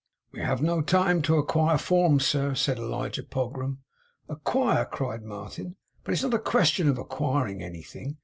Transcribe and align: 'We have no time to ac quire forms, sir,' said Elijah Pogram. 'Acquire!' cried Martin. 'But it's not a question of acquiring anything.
'We 0.31 0.39
have 0.39 0.63
no 0.63 0.81
time 0.81 1.21
to 1.21 1.37
ac 1.37 1.45
quire 1.47 1.77
forms, 1.77 2.25
sir,' 2.25 2.55
said 2.55 2.79
Elijah 2.79 3.21
Pogram. 3.21 3.81
'Acquire!' 4.29 4.85
cried 4.85 5.21
Martin. 5.21 5.75
'But 6.03 6.13
it's 6.13 6.23
not 6.23 6.33
a 6.33 6.39
question 6.39 6.89
of 6.89 6.97
acquiring 6.97 7.61
anything. 7.61 8.17